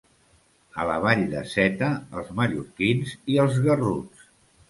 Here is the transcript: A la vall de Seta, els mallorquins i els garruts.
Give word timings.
A 0.83 0.85
la 0.91 0.95
vall 1.03 1.19
de 1.33 1.43
Seta, 1.51 1.89
els 2.21 2.31
mallorquins 2.39 3.13
i 3.35 3.39
els 3.45 3.59
garruts. 3.67 4.27